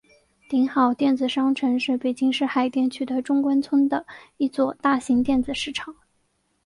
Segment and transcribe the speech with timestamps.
[0.49, 4.03] 鼎好电子商城是北京市海淀区中关村的
[4.37, 5.95] 一座大型电子市场。